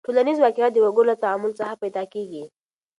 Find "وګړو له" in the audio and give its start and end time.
0.85-1.15